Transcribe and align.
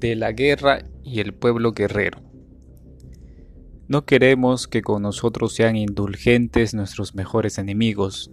de 0.00 0.16
la 0.16 0.32
guerra 0.32 0.82
y 1.04 1.20
el 1.20 1.34
pueblo 1.34 1.72
guerrero. 1.72 2.20
No 3.86 4.04
queremos 4.04 4.66
que 4.66 4.82
con 4.82 5.02
nosotros 5.02 5.54
sean 5.54 5.76
indulgentes 5.76 6.74
nuestros 6.74 7.14
mejores 7.14 7.58
enemigos, 7.58 8.30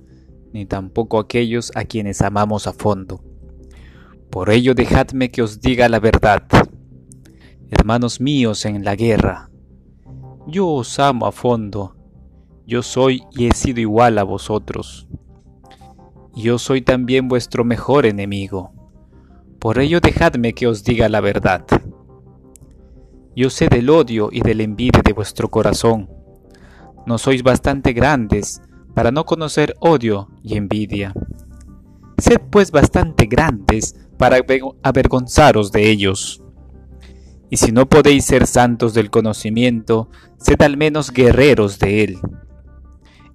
ni 0.54 0.66
tampoco 0.66 1.20
aquellos 1.20 1.72
a 1.76 1.84
quienes 1.84 2.22
amamos 2.22 2.68
a 2.68 2.74
fondo. 2.74 3.24
Por 4.30 4.50
ello 4.50 4.74
dejadme 4.74 5.32
que 5.32 5.42
os 5.42 5.62
diga 5.62 5.90
la 5.90 6.00
verdad. 6.00 6.44
Hermanos 7.70 8.22
míos 8.22 8.66
en 8.66 8.84
la 8.84 8.96
guerra, 8.96 9.50
yo 10.46 10.68
os 10.70 10.98
amo 11.00 11.26
a 11.26 11.34
fondo, 11.34 11.98
yo 12.66 12.82
soy 12.82 13.24
y 13.32 13.48
he 13.48 13.52
sido 13.54 13.82
igual 13.82 14.18
a 14.18 14.24
vosotros. 14.24 15.08
Yo 16.36 16.60
soy 16.60 16.82
también 16.82 17.28
vuestro 17.28 17.66
mejor 17.66 18.06
enemigo. 18.06 18.77
Por 19.68 19.80
ello 19.80 20.00
dejadme 20.00 20.54
que 20.54 20.66
os 20.66 20.86
diga 20.86 21.10
la 21.10 21.20
verdad. 21.20 21.66
Yo 23.36 23.50
sé 23.50 23.68
del 23.68 23.90
odio 23.90 24.30
y 24.32 24.40
de 24.40 24.56
la 24.56 24.64
envidia 24.64 25.02
de 25.04 25.12
vuestro 25.12 25.50
corazón. 25.50 26.10
No 27.06 27.18
sois 27.18 27.44
bastante 27.44 27.92
grandes 27.92 28.62
para 28.96 29.12
no 29.12 29.26
conocer 29.26 29.76
odio 29.82 30.30
y 30.42 30.56
envidia. 30.56 31.14
Sed 32.18 32.40
pues 32.50 32.72
bastante 32.72 33.26
grandes 33.26 33.94
para 34.18 34.38
avergonzaros 34.84 35.74
de 35.74 35.90
ellos. 35.90 36.42
Y 37.50 37.58
si 37.58 37.74
no 37.74 37.90
podéis 37.90 38.24
ser 38.24 38.48
santos 38.48 38.94
del 38.94 39.10
conocimiento, 39.10 40.10
sed 40.38 40.62
al 40.62 40.78
menos 40.78 41.12
guerreros 41.12 41.78
de 41.78 42.06
él. 42.06 42.20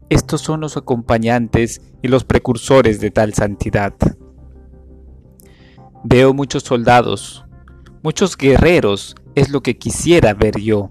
Estos 0.08 0.40
son 0.40 0.62
los 0.62 0.78
acompañantes 0.78 1.82
y 2.00 2.08
los 2.08 2.24
precursores 2.24 3.00
de 3.00 3.10
tal 3.10 3.34
santidad. 3.34 3.92
Veo 6.04 6.34
muchos 6.34 6.64
soldados, 6.64 7.44
muchos 8.02 8.36
guerreros, 8.36 9.14
es 9.36 9.50
lo 9.50 9.62
que 9.62 9.78
quisiera 9.78 10.34
ver 10.34 10.60
yo. 10.60 10.90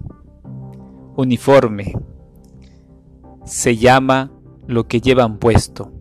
Uniforme. 1.17 1.93
Se 3.43 3.75
llama 3.75 4.31
lo 4.67 4.87
que 4.87 5.01
llevan 5.01 5.37
puesto. 5.37 5.91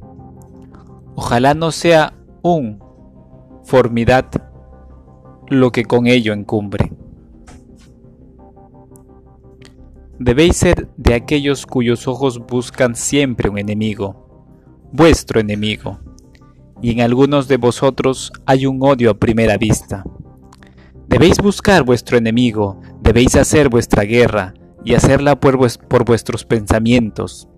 Ojalá 1.17 1.55
no 1.55 1.73
sea 1.73 2.15
un 2.43 2.79
formidad 3.65 4.31
lo 5.49 5.73
que 5.73 5.85
con 5.85 6.07
ello 6.07 6.33
encumbre. 6.33 6.93
Debéis 10.21 10.57
ser 10.57 10.89
de 10.97 11.15
aquellos 11.15 11.67
cuyos 11.67 12.07
ojos 12.07 12.39
buscan 12.47 12.95
siempre 12.95 13.51
un 13.51 13.59
enemigo, 13.59 14.47
vuestro 14.93 15.41
enemigo 15.41 15.99
y 16.83 16.93
en 16.93 17.01
algunos 17.01 17.49
de 17.49 17.57
vosotros 17.57 18.33
hay 18.47 18.67
un 18.67 18.79
odio 18.83 19.11
a 19.11 19.19
primera 19.19 19.57
vista. 19.59 20.05
Debéis 21.09 21.39
buscar 21.39 21.83
vuestro 21.83 22.17
enemigo, 22.17 22.81
debéis 23.03 23.37
hacer 23.37 23.69
vuestra 23.69 24.05
guerra 24.05 24.55
y 24.85 24.95
hacerla 24.95 25.39
por, 25.39 25.57
vuestros 26.05 26.45
pensamientos. 26.45 27.49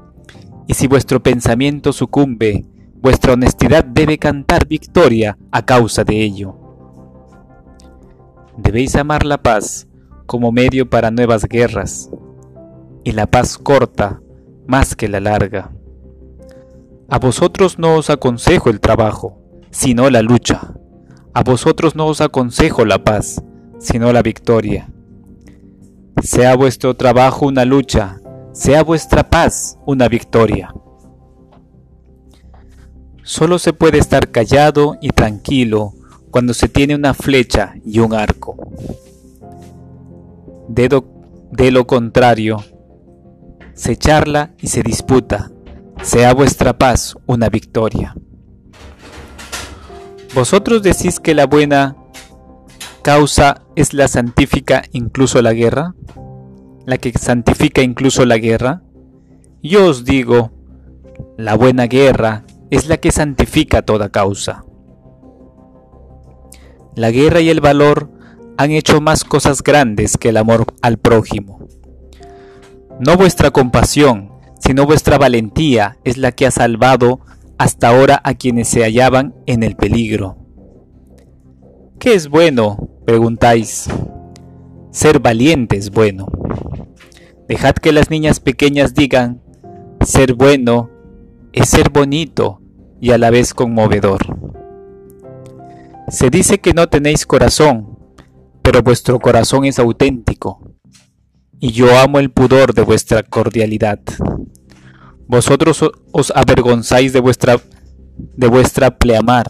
Y 0.66 0.74
si 0.74 0.86
vuestro 0.86 1.22
pensamiento 1.22 1.92
sucumbe, 1.92 2.64
vuestra 2.94 3.34
honestidad 3.34 3.84
debe 3.84 4.18
cantar 4.18 4.66
victoria 4.66 5.36
a 5.50 5.64
causa 5.64 6.04
de 6.04 6.22
ello. 6.22 6.56
Debéis 8.56 8.96
amar 8.96 9.24
la 9.24 9.42
paz 9.42 9.86
como 10.26 10.52
medio 10.52 10.88
para 10.88 11.10
nuevas 11.10 11.44
guerras, 11.44 12.10
y 13.04 13.12
la 13.12 13.26
paz 13.26 13.58
corta 13.58 14.20
más 14.66 14.94
que 14.94 15.08
la 15.08 15.20
larga. 15.20 15.72
A 17.12 17.18
vosotros 17.18 17.78
no 17.78 17.96
os 17.96 18.08
aconsejo 18.08 18.70
el 18.70 18.80
trabajo, 18.80 19.38
sino 19.70 20.08
la 20.08 20.22
lucha. 20.22 20.72
A 21.34 21.44
vosotros 21.44 21.94
no 21.94 22.06
os 22.06 22.22
aconsejo 22.22 22.86
la 22.86 23.04
paz, 23.04 23.42
sino 23.78 24.14
la 24.14 24.22
victoria. 24.22 24.90
Sea 26.22 26.56
vuestro 26.56 26.96
trabajo 26.96 27.44
una 27.44 27.66
lucha, 27.66 28.18
sea 28.52 28.82
vuestra 28.82 29.28
paz 29.28 29.78
una 29.84 30.08
victoria. 30.08 30.72
Solo 33.22 33.58
se 33.58 33.74
puede 33.74 33.98
estar 33.98 34.30
callado 34.30 34.96
y 35.02 35.10
tranquilo 35.10 35.92
cuando 36.30 36.54
se 36.54 36.66
tiene 36.70 36.94
una 36.94 37.12
flecha 37.12 37.74
y 37.84 37.98
un 37.98 38.14
arco. 38.14 38.56
De, 40.66 41.02
de 41.50 41.70
lo 41.72 41.86
contrario, 41.86 42.64
se 43.74 43.98
charla 43.98 44.54
y 44.62 44.68
se 44.68 44.82
disputa, 44.82 45.51
sea 46.02 46.34
vuestra 46.34 46.76
paz 46.76 47.16
una 47.26 47.48
victoria. 47.48 48.14
¿Vosotros 50.34 50.82
decís 50.82 51.20
que 51.20 51.34
la 51.34 51.46
buena 51.46 51.96
causa 53.02 53.62
es 53.76 53.94
la 53.94 54.08
santifica 54.08 54.82
incluso 54.92 55.40
la 55.42 55.52
guerra? 55.52 55.94
¿La 56.86 56.98
que 56.98 57.12
santifica 57.12 57.82
incluso 57.82 58.24
la 58.24 58.38
guerra? 58.38 58.82
Yo 59.62 59.86
os 59.86 60.04
digo, 60.04 60.50
la 61.36 61.54
buena 61.54 61.86
guerra 61.86 62.44
es 62.70 62.88
la 62.88 62.96
que 62.96 63.12
santifica 63.12 63.82
toda 63.82 64.10
causa. 64.10 64.64
La 66.96 67.10
guerra 67.10 67.40
y 67.40 67.48
el 67.48 67.60
valor 67.60 68.10
han 68.56 68.72
hecho 68.72 69.00
más 69.00 69.24
cosas 69.24 69.62
grandes 69.62 70.16
que 70.16 70.30
el 70.30 70.36
amor 70.36 70.66
al 70.82 70.98
prójimo. 70.98 71.68
No 72.98 73.16
vuestra 73.16 73.50
compasión, 73.50 74.31
sino 74.64 74.86
vuestra 74.86 75.18
valentía 75.18 75.98
es 76.04 76.18
la 76.18 76.30
que 76.30 76.46
ha 76.46 76.52
salvado 76.52 77.20
hasta 77.58 77.88
ahora 77.88 78.20
a 78.22 78.34
quienes 78.34 78.68
se 78.68 78.82
hallaban 78.82 79.34
en 79.46 79.64
el 79.64 79.74
peligro. 79.74 80.36
¿Qué 81.98 82.14
es 82.14 82.28
bueno? 82.28 82.88
preguntáis. 83.04 83.88
Ser 84.92 85.18
valiente 85.18 85.76
es 85.76 85.90
bueno. 85.90 86.26
Dejad 87.48 87.74
que 87.74 87.90
las 87.90 88.08
niñas 88.08 88.38
pequeñas 88.38 88.94
digan, 88.94 89.42
ser 90.04 90.34
bueno 90.34 90.90
es 91.52 91.68
ser 91.68 91.90
bonito 91.90 92.60
y 93.00 93.10
a 93.10 93.18
la 93.18 93.30
vez 93.30 93.54
conmovedor. 93.54 94.20
Se 96.08 96.30
dice 96.30 96.60
que 96.60 96.72
no 96.72 96.88
tenéis 96.88 97.26
corazón, 97.26 97.98
pero 98.62 98.82
vuestro 98.82 99.18
corazón 99.18 99.64
es 99.64 99.80
auténtico, 99.80 100.71
y 101.62 101.70
yo 101.70 101.96
amo 101.96 102.18
el 102.18 102.32
pudor 102.32 102.74
de 102.74 102.82
vuestra 102.82 103.22
cordialidad. 103.22 104.00
Vosotros 105.28 105.80
os 106.10 106.32
avergonzáis 106.34 107.12
de 107.12 107.20
vuestra, 107.20 107.60
de 108.16 108.48
vuestra 108.48 108.98
pleamar, 108.98 109.46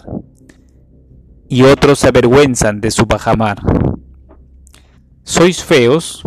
y 1.49 1.63
otros 1.63 2.01
se 2.01 2.09
avergüenzan 2.09 2.83
de 2.83 2.91
su 2.91 3.07
bajamar. 3.07 3.63
¿Sois 5.23 5.65
feos? 5.65 6.23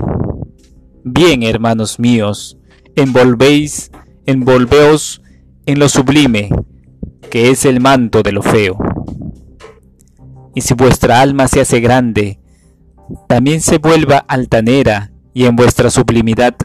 Bien, 1.03 1.43
hermanos 1.43 1.99
míos, 1.99 2.57
envolvéis, 2.95 3.91
envolveos 4.25 5.21
en 5.67 5.77
lo 5.77 5.87
sublime, 5.87 6.49
que 7.29 7.51
es 7.51 7.63
el 7.63 7.79
manto 7.79 8.23
de 8.23 8.31
lo 8.31 8.41
feo. 8.41 8.79
Y 10.55 10.61
si 10.61 10.73
vuestra 10.73 11.21
alma 11.21 11.47
se 11.47 11.61
hace 11.61 11.79
grande, 11.79 12.39
también 13.27 13.61
se 13.61 13.77
vuelva 13.77 14.17
altanera, 14.17 15.11
y 15.35 15.45
en 15.45 15.57
vuestra 15.57 15.91
sublimidad, 15.91 16.55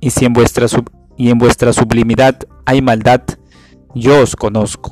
y 0.00 0.10
si 0.10 0.24
en 0.24 0.32
vuestra 0.32 0.68
sub 0.68 0.88
y 1.18 1.28
en 1.28 1.38
vuestra 1.38 1.72
sublimidad 1.72 2.38
hay 2.64 2.80
maldad, 2.80 3.22
yo 3.96 4.22
os 4.22 4.36
conozco. 4.36 4.90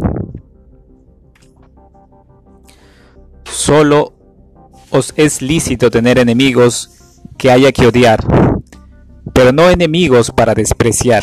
Solo 3.44 4.14
os 4.90 5.14
es 5.16 5.40
lícito 5.40 5.90
tener 5.92 6.18
enemigos 6.18 6.90
que 7.38 7.52
haya 7.52 7.70
que 7.70 7.86
odiar, 7.86 8.18
pero 9.32 9.52
no 9.52 9.70
enemigos 9.70 10.32
para 10.32 10.54
despreciar. 10.54 11.22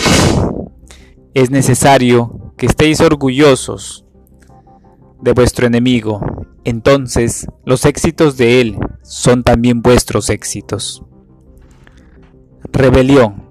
Es 1.34 1.52
necesario 1.52 2.54
que 2.58 2.68
estéis 2.68 3.02
orgullosos 3.02 4.06
de 5.22 5.34
vuestro 5.34 5.68
enemigo, 5.68 6.22
entonces 6.64 7.48
los 7.66 7.84
éxitos 7.84 8.38
de 8.38 8.62
él 8.62 8.80
son 9.04 9.44
también 9.44 9.82
vuestros 9.82 10.30
éxitos. 10.30 11.04
Rebelión. 12.76 13.42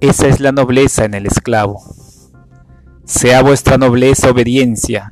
Esa 0.00 0.28
es 0.28 0.38
la 0.38 0.52
nobleza 0.52 1.06
en 1.06 1.14
el 1.14 1.24
esclavo. 1.24 1.82
Sea 3.04 3.42
vuestra 3.42 3.78
nobleza 3.78 4.30
obediencia, 4.30 5.10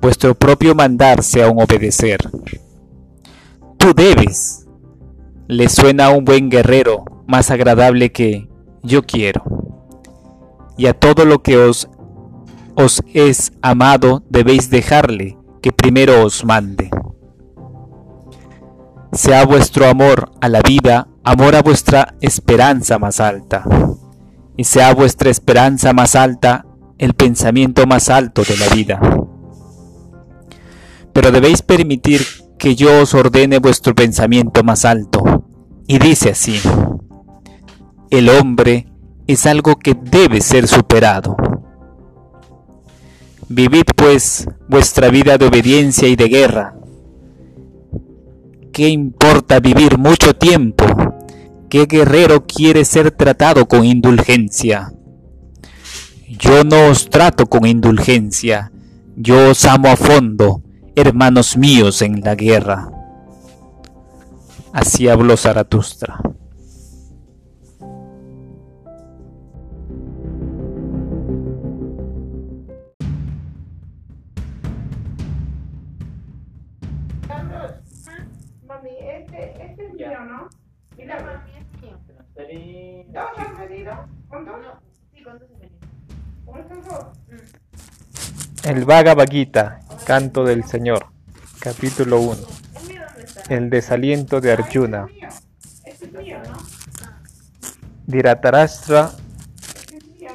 vuestro 0.00 0.34
propio 0.34 0.74
mandar 0.74 1.22
sea 1.22 1.48
un 1.48 1.62
obedecer. 1.62 2.18
Tú 3.78 3.94
debes. 3.94 4.66
Le 5.46 5.68
suena 5.68 6.06
a 6.06 6.10
un 6.10 6.24
buen 6.24 6.50
guerrero 6.50 7.04
más 7.28 7.52
agradable 7.52 8.10
que 8.10 8.48
yo 8.82 9.04
quiero. 9.04 9.44
Y 10.76 10.86
a 10.86 10.94
todo 10.94 11.24
lo 11.24 11.40
que 11.40 11.56
os, 11.56 11.88
os 12.74 13.00
es 13.12 13.52
amado 13.62 14.24
debéis 14.28 14.70
dejarle 14.70 15.38
que 15.62 15.70
primero 15.70 16.24
os 16.24 16.44
mande. 16.44 16.90
Sea 19.12 19.46
vuestro 19.46 19.86
amor 19.86 20.32
a 20.40 20.48
la 20.48 20.62
vida 20.62 21.06
amor 21.24 21.56
a 21.56 21.62
vuestra 21.62 22.14
esperanza 22.20 22.98
más 22.98 23.18
alta 23.18 23.64
y 24.56 24.64
sea 24.64 24.94
vuestra 24.94 25.30
esperanza 25.30 25.92
más 25.92 26.14
alta 26.14 26.66
el 26.98 27.14
pensamiento 27.14 27.86
más 27.86 28.10
alto 28.10 28.42
de 28.42 28.56
la 28.56 28.68
vida. 28.68 29.00
Pero 31.12 31.32
debéis 31.32 31.62
permitir 31.62 32.20
que 32.58 32.74
yo 32.74 33.02
os 33.02 33.14
ordene 33.14 33.58
vuestro 33.58 33.94
pensamiento 33.94 34.62
más 34.62 34.84
alto. 34.84 35.44
Y 35.86 35.98
dice 35.98 36.30
así, 36.30 36.60
el 38.10 38.28
hombre 38.28 38.86
es 39.26 39.46
algo 39.46 39.76
que 39.76 39.94
debe 39.94 40.40
ser 40.40 40.68
superado. 40.68 41.36
Vivid 43.48 43.84
pues 43.96 44.48
vuestra 44.68 45.08
vida 45.08 45.36
de 45.36 45.46
obediencia 45.46 46.08
y 46.08 46.16
de 46.16 46.28
guerra. 46.28 46.74
¿Qué 48.72 48.88
importa 48.88 49.60
vivir 49.60 49.98
mucho 49.98 50.34
tiempo? 50.34 50.84
¿Qué 51.68 51.86
guerrero 51.86 52.46
quiere 52.46 52.84
ser 52.84 53.10
tratado 53.10 53.66
con 53.66 53.84
indulgencia? 53.84 54.92
Yo 56.28 56.64
no 56.64 56.88
os 56.88 57.10
trato 57.10 57.46
con 57.46 57.66
indulgencia, 57.66 58.72
yo 59.16 59.50
os 59.50 59.64
amo 59.64 59.88
a 59.88 59.96
fondo, 59.96 60.62
hermanos 60.96 61.56
míos 61.56 62.02
en 62.02 62.20
la 62.20 62.34
guerra. 62.34 62.90
Así 64.72 65.08
habló 65.08 65.36
Zaratustra. 65.36 66.20
¿Con 84.34 84.46
dos? 84.46 84.56
Sí, 85.14 85.22
con 85.22 85.38
dos 85.38 85.48
he 85.48 85.58
venido. 85.60 85.78
¿Con 86.44 86.58
estos 86.58 86.84
dos? 86.86 87.04
El 88.64 88.84
Bhagavad 88.84 89.28
Gita, 89.30 89.80
Canto 90.04 90.42
del 90.42 90.64
Señor, 90.64 91.06
capítulo 91.60 92.20
1. 92.20 92.40
¿El 93.48 93.70
desaliento 93.70 94.40
de 94.40 94.50
Arjuna. 94.50 95.06
Este. 95.86 95.88
Este 95.88 96.06
Este 96.06 96.18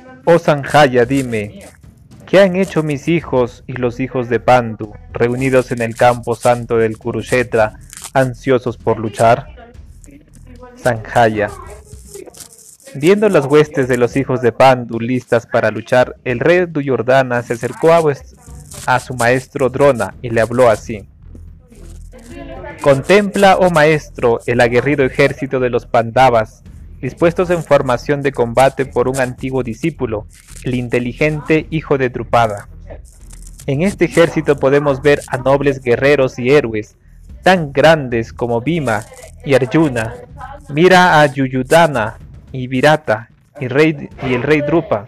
no 0.02 0.22
oh 0.24 0.40
Sanjaya, 0.40 1.04
dime, 1.04 1.66
¿qué 2.26 2.40
han 2.40 2.56
hecho 2.56 2.84
mis 2.84 3.10
hijos 3.10 3.66
y 3.68 3.74
los 3.74 4.00
hijos 4.00 4.30
de 4.30 4.40
Pandu, 4.40 4.94
reunidos 5.12 5.74
en 5.74 5.82
el 5.82 5.98
campo 5.98 6.36
santo 6.36 6.78
del 6.78 6.98
Kurukshetra, 6.98 7.78
ansiosos 8.14 8.78
por 8.78 8.98
luchar? 8.98 9.74
Sanjaya. 10.78 11.50
Viendo 12.96 13.30
las 13.30 13.46
huestes 13.46 13.88
de 13.88 13.98
los 13.98 14.16
hijos 14.16 14.42
de 14.42 14.52
Pandu 14.52 15.00
listas 15.00 15.46
para 15.46 15.70
luchar, 15.70 16.16
el 16.24 16.40
rey 16.40 16.66
Duryodhana 16.66 17.44
se 17.44 17.54
acercó 17.54 17.92
a 17.94 19.00
su 19.00 19.14
maestro 19.14 19.70
Drona 19.70 20.16
y 20.24 20.32
le 20.32 20.42
habló 20.42 20.70
así. 20.70 21.08
Contempla, 22.82 23.58
oh 23.58 23.70
maestro, 23.70 24.40
el 24.48 24.60
aguerrido 24.60 25.06
ejército 25.06 25.60
de 25.60 25.70
los 25.70 25.86
Pandavas, 25.86 26.64
dispuestos 27.00 27.52
en 27.52 27.64
formación 27.64 28.24
de 28.24 28.32
combate 28.32 28.86
por 28.86 29.08
un 29.08 29.20
antiguo 29.20 29.62
discípulo, 29.62 30.26
el 30.64 30.74
inteligente 30.74 31.68
hijo 31.70 31.98
de 31.98 32.10
Drupada. 32.10 32.70
En 33.68 33.84
este 33.84 34.06
ejército 34.06 34.58
podemos 34.58 35.02
ver 35.04 35.22
a 35.28 35.38
nobles 35.38 35.80
guerreros 35.82 36.40
y 36.40 36.50
héroes, 36.50 36.96
tan 37.44 37.72
grandes 37.72 38.34
como 38.34 38.62
Bhima 38.62 39.04
y 39.46 39.54
Arjuna. 39.54 40.16
Mira 40.70 41.22
a 41.22 41.26
Yuyudana 41.28 42.18
y 42.52 42.68
Virata 42.68 43.30
y, 43.60 43.68
rey, 43.68 44.10
y 44.24 44.34
el 44.34 44.44
rey 44.44 44.62
Drupa, 44.62 45.08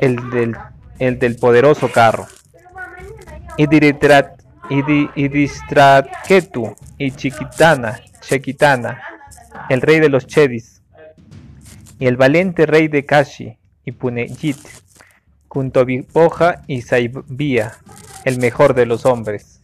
el 0.00 0.30
del, 0.30 0.56
el 0.98 1.18
del 1.18 1.36
poderoso 1.36 1.90
carro. 1.90 2.26
Y 3.56 3.66
Diritrat- 3.66 4.42
y 4.70 4.82
Di- 4.82 5.10
y 6.98 7.10
Chiquitana, 7.10 8.00
el 9.68 9.80
rey 9.80 10.00
de 10.00 10.08
los 10.08 10.26
Chedis, 10.26 10.82
y 11.98 12.06
el 12.06 12.16
valiente 12.16 12.66
rey 12.66 12.88
de 12.88 13.04
Kashi 13.04 13.56
y 13.84 13.92
Punejit, 13.92 14.58
Kuntovipoja 15.48 16.62
y 16.66 16.82
Saibia, 16.82 17.76
el 18.24 18.38
mejor 18.38 18.74
de 18.74 18.86
los 18.86 19.06
hombres, 19.06 19.60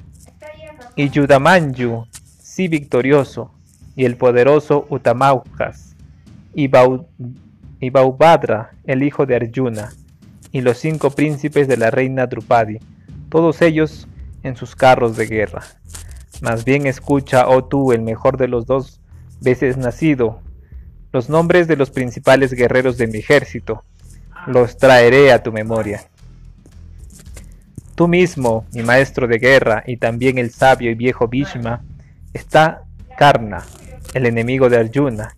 y 0.94 1.08
Yudamanyu, 1.08 2.06
sí 2.40 2.68
victorioso, 2.68 3.52
y 3.96 4.04
el 4.04 4.16
poderoso 4.16 4.86
Utamaujas, 4.90 5.89
y, 6.54 6.68
Bau, 6.68 7.08
y 7.80 7.90
Baubhadra, 7.90 8.72
el 8.84 9.02
hijo 9.02 9.26
de 9.26 9.36
Arjuna, 9.36 9.92
y 10.52 10.60
los 10.60 10.78
cinco 10.78 11.10
príncipes 11.10 11.68
de 11.68 11.76
la 11.76 11.90
reina 11.90 12.26
Drupadi, 12.26 12.78
todos 13.28 13.62
ellos 13.62 14.08
en 14.42 14.56
sus 14.56 14.74
carros 14.74 15.16
de 15.16 15.26
guerra. 15.26 15.62
Más 16.40 16.64
bien 16.64 16.86
escucha, 16.86 17.48
oh 17.48 17.64
tú, 17.64 17.92
el 17.92 18.02
mejor 18.02 18.36
de 18.36 18.48
los 18.48 18.66
dos 18.66 19.00
veces 19.40 19.76
nacido, 19.76 20.40
los 21.12 21.28
nombres 21.28 21.68
de 21.68 21.76
los 21.76 21.90
principales 21.90 22.52
guerreros 22.52 22.96
de 22.98 23.06
mi 23.06 23.18
ejército, 23.18 23.84
los 24.46 24.76
traeré 24.76 25.32
a 25.32 25.42
tu 25.42 25.52
memoria. 25.52 26.02
Tú 27.94 28.08
mismo, 28.08 28.64
mi 28.72 28.82
maestro 28.82 29.26
de 29.28 29.38
guerra, 29.38 29.84
y 29.86 29.98
también 29.98 30.38
el 30.38 30.50
sabio 30.50 30.90
y 30.90 30.94
viejo 30.94 31.28
Bhishma, 31.28 31.82
está 32.32 32.84
Karna, 33.18 33.64
el 34.14 34.26
enemigo 34.26 34.70
de 34.70 34.78
Arjuna, 34.78 35.36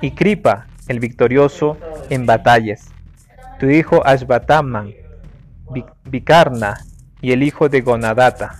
y 0.00 0.10
Kripa, 0.12 0.66
el 0.88 1.00
victorioso 1.00 1.76
en 2.10 2.26
batallas, 2.26 2.88
tu 3.58 3.68
hijo 3.70 4.06
Ashvataman, 4.06 4.92
Vi- 5.72 5.84
Vikarna 6.04 6.84
y 7.20 7.32
el 7.32 7.42
hijo 7.42 7.68
de 7.68 7.80
Gonadata, 7.80 8.58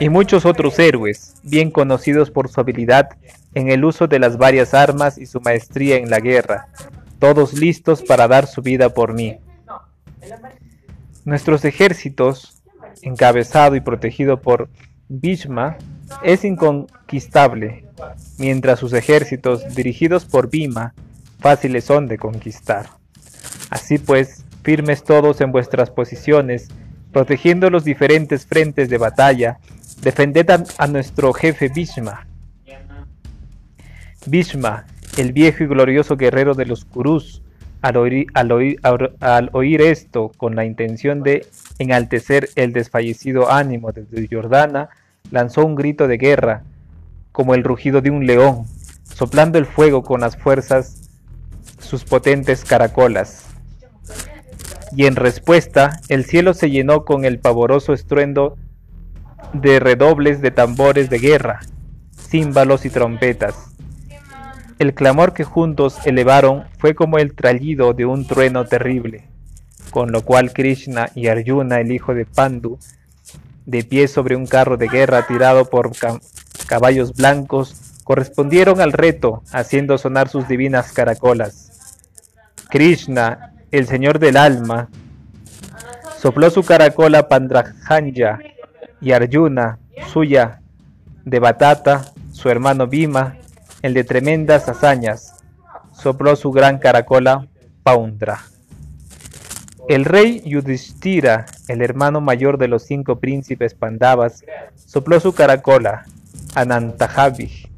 y 0.00 0.08
muchos 0.08 0.46
otros 0.46 0.78
héroes, 0.78 1.34
bien 1.42 1.70
conocidos 1.70 2.30
por 2.30 2.48
su 2.48 2.60
habilidad 2.60 3.10
en 3.54 3.70
el 3.70 3.84
uso 3.84 4.08
de 4.08 4.18
las 4.18 4.36
varias 4.36 4.74
armas 4.74 5.18
y 5.18 5.26
su 5.26 5.40
maestría 5.40 5.96
en 5.96 6.10
la 6.10 6.18
guerra, 6.18 6.68
todos 7.18 7.52
listos 7.52 8.02
para 8.02 8.26
dar 8.26 8.46
su 8.46 8.62
vida 8.62 8.88
por 8.88 9.12
mí. 9.12 9.38
Nuestros 11.24 11.64
ejércitos, 11.64 12.62
encabezado 13.02 13.76
y 13.76 13.80
protegido 13.80 14.40
por 14.40 14.68
Bhishma, 15.08 15.76
es 16.24 16.44
inconquistable, 16.44 17.84
mientras 18.38 18.78
sus 18.78 18.92
ejércitos, 18.92 19.74
dirigidos 19.74 20.24
por 20.24 20.50
Bhima, 20.50 20.94
fáciles 21.40 21.84
son 21.84 22.06
de 22.08 22.18
conquistar. 22.18 22.86
Así 23.70 23.98
pues, 23.98 24.44
firmes 24.62 25.04
todos 25.04 25.40
en 25.40 25.52
vuestras 25.52 25.90
posiciones, 25.90 26.68
protegiendo 27.12 27.70
los 27.70 27.84
diferentes 27.84 28.46
frentes 28.46 28.88
de 28.88 28.98
batalla, 28.98 29.58
defended 30.02 30.48
a, 30.78 30.86
nuestro 30.86 31.32
jefe 31.32 31.68
Bhishma. 31.68 32.26
Bhishma, 34.26 34.86
el 35.16 35.32
viejo 35.32 35.64
y 35.64 35.66
glorioso 35.66 36.16
guerrero 36.16 36.54
de 36.54 36.66
los 36.66 36.84
Kurus, 36.84 37.42
al 37.82 37.96
oír, 39.52 39.82
esto 39.82 40.30
con 40.36 40.54
la 40.54 40.64
intención 40.64 41.22
de 41.22 41.46
enaltecer 41.78 42.48
el 42.54 42.72
desfallecido 42.72 43.50
ánimo 43.50 43.90
de 43.90 44.04
Duryodhana, 44.04 44.88
lanzó 45.30 45.66
un 45.66 45.74
grito 45.74 46.06
de 46.06 46.16
guerra, 46.16 46.62
como 47.32 47.54
el 47.54 47.64
rugido 47.64 48.00
de 48.00 48.10
un 48.10 48.26
león, 48.26 48.66
soplando 49.14 49.58
el 49.58 49.66
fuego 49.66 50.02
con 50.02 50.20
las 50.20 50.36
fuerzas 50.36 51.10
sus 51.80 52.04
potentes 52.04 52.64
caracolas. 52.64 53.46
Y 54.94 55.06
en 55.06 55.16
respuesta, 55.16 56.00
el 56.08 56.24
cielo 56.24 56.54
se 56.54 56.70
llenó 56.70 57.04
con 57.04 57.24
el 57.24 57.38
pavoroso 57.38 57.92
estruendo 57.92 58.56
de 59.52 59.80
redobles 59.80 60.40
de 60.40 60.50
tambores 60.50 61.10
de 61.10 61.18
guerra, 61.18 61.60
címbalos 62.16 62.84
y 62.84 62.90
trompetas. 62.90 63.54
El 64.78 64.94
clamor 64.94 65.32
que 65.32 65.44
juntos 65.44 65.98
elevaron 66.06 66.64
fue 66.78 66.94
como 66.94 67.18
el 67.18 67.34
trallido 67.34 67.92
de 67.92 68.04
un 68.04 68.26
trueno 68.26 68.64
terrible, 68.64 69.28
con 69.90 70.12
lo 70.12 70.22
cual 70.22 70.52
Krishna 70.52 71.10
y 71.14 71.28
Arjuna, 71.28 71.80
el 71.80 71.92
hijo 71.92 72.14
de 72.14 72.26
Pandu, 72.26 72.78
de 73.64 73.84
pie 73.84 74.08
sobre 74.08 74.36
un 74.36 74.46
carro 74.46 74.76
de 74.76 74.88
guerra 74.88 75.26
tirado 75.26 75.70
por 75.70 75.92
caballos 76.66 77.14
blancos, 77.14 77.92
correspondieron 78.04 78.80
al 78.80 78.92
reto, 78.92 79.42
haciendo 79.52 79.98
sonar 79.98 80.28
sus 80.28 80.48
divinas 80.48 80.92
caracolas. 80.92 81.96
Krishna, 82.68 83.52
el 83.70 83.86
señor 83.86 84.18
del 84.18 84.36
alma, 84.36 84.88
sopló 86.18 86.50
su 86.50 86.62
caracola 86.62 87.28
Pandrajanya 87.28 88.38
y 89.00 89.12
Arjuna, 89.12 89.78
suya, 90.12 90.60
de 91.24 91.38
batata, 91.38 92.12
su 92.32 92.48
hermano 92.48 92.86
Bhima, 92.86 93.36
el 93.82 93.94
de 93.94 94.04
tremendas 94.04 94.68
hazañas, 94.68 95.42
sopló 95.92 96.36
su 96.36 96.50
gran 96.50 96.78
caracola 96.78 97.46
Paundra. 97.82 98.40
El 99.88 100.04
rey 100.04 100.42
Yudhishthira, 100.44 101.46
el 101.68 101.82
hermano 101.82 102.20
mayor 102.20 102.56
de 102.56 102.68
los 102.68 102.84
cinco 102.84 103.18
príncipes 103.18 103.74
Pandavas, 103.74 104.44
sopló 104.86 105.18
su 105.18 105.34
caracola 105.34 106.06
Anantajavi, 106.54 107.68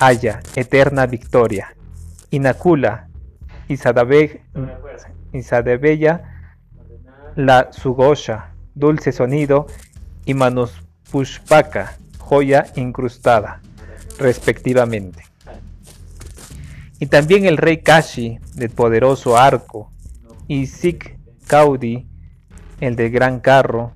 Haya, 0.00 0.40
eterna 0.56 1.06
victoria. 1.06 1.74
Isadabe- 3.68 4.40
Isadebeya, 5.32 6.22
la 7.36 7.72
Sugosha, 7.72 8.52
dulce 8.74 9.12
sonido, 9.12 9.66
y 10.24 10.34
Manuspushpaka, 10.34 11.96
joya 12.18 12.66
incrustada, 12.76 13.60
respectivamente. 14.18 15.24
Y 17.00 17.06
también 17.06 17.44
el 17.44 17.56
rey 17.56 17.78
Kashi, 17.78 18.38
del 18.54 18.70
poderoso 18.70 19.36
arco, 19.36 19.90
y 20.48 20.66
Sik 20.66 21.18
Kaudi, 21.46 22.06
el 22.80 22.96
del 22.96 23.10
gran 23.10 23.40
carro, 23.40 23.92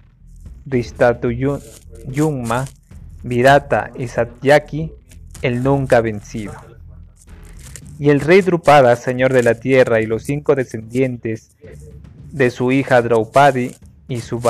Yunma, 2.07 2.67
Virata 3.29 3.91
y 3.97 4.09
Satyaki, 4.09 4.93
el 5.43 5.63
nunca 5.63 6.01
vencido. 6.01 6.55
Y 7.99 8.11
el 8.11 8.21
rey 8.21 8.41
Drupada, 8.41 8.97
señor 8.97 9.33
de 9.33 9.43
la 9.43 9.55
tierra, 9.55 10.01
y 10.01 10.07
los 10.07 10.23
cinco 10.23 10.55
descendientes 10.55 11.51
de 12.31 12.51
su 12.51 12.73
hija 12.73 13.03
Draupadi 13.03 13.75
y 14.09 14.21
su, 14.21 14.41